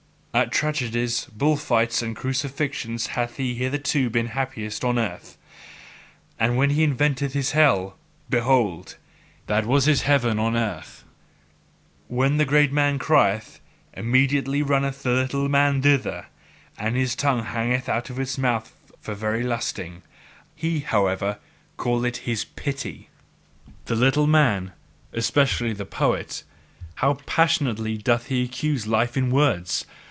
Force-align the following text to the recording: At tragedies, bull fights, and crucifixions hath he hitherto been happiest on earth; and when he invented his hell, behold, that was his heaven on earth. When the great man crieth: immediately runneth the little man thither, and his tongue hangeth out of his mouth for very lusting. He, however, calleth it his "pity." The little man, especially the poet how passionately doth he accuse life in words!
At 0.33 0.49
tragedies, 0.53 1.25
bull 1.25 1.57
fights, 1.57 2.01
and 2.01 2.15
crucifixions 2.15 3.07
hath 3.07 3.35
he 3.35 3.53
hitherto 3.53 4.09
been 4.09 4.27
happiest 4.27 4.81
on 4.85 4.97
earth; 4.97 5.37
and 6.39 6.55
when 6.55 6.69
he 6.69 6.85
invented 6.85 7.33
his 7.33 7.51
hell, 7.51 7.97
behold, 8.29 8.95
that 9.47 9.65
was 9.65 9.87
his 9.87 10.03
heaven 10.03 10.39
on 10.39 10.55
earth. 10.55 11.03
When 12.07 12.37
the 12.37 12.45
great 12.45 12.71
man 12.71 12.97
crieth: 12.97 13.59
immediately 13.93 14.63
runneth 14.63 15.03
the 15.03 15.09
little 15.11 15.49
man 15.49 15.81
thither, 15.81 16.27
and 16.77 16.95
his 16.95 17.13
tongue 17.13 17.43
hangeth 17.43 17.89
out 17.89 18.09
of 18.09 18.15
his 18.15 18.37
mouth 18.37 18.71
for 19.01 19.13
very 19.13 19.43
lusting. 19.43 20.01
He, 20.55 20.79
however, 20.79 21.39
calleth 21.77 22.05
it 22.05 22.17
his 22.23 22.45
"pity." 22.45 23.09
The 23.83 23.95
little 23.95 24.27
man, 24.27 24.71
especially 25.11 25.73
the 25.73 25.85
poet 25.85 26.45
how 26.95 27.15
passionately 27.25 27.97
doth 27.97 28.27
he 28.27 28.43
accuse 28.45 28.87
life 28.87 29.17
in 29.17 29.29
words! 29.29 29.83